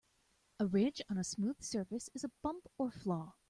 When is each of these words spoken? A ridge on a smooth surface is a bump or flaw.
A 0.57 0.65
ridge 0.65 1.03
on 1.11 1.19
a 1.19 1.23
smooth 1.23 1.61
surface 1.61 2.09
is 2.15 2.23
a 2.23 2.31
bump 2.41 2.65
or 2.79 2.89
flaw. 2.89 3.35